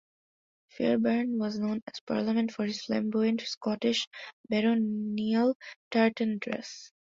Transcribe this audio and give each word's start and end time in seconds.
Fairbairn 0.71 1.37
was 1.37 1.59
known 1.59 1.83
at 1.85 1.99
Parliament 2.07 2.51
for 2.51 2.65
his 2.65 2.83
flamboyant 2.83 3.41
Scottish 3.41 4.07
baronial 4.49 5.55
tartan 5.91 6.39
dress. 6.39 6.89